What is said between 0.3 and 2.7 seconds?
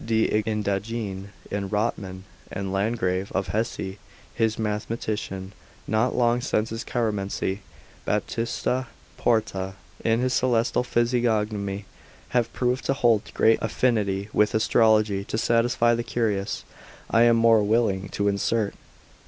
Indagine, and Rotman, the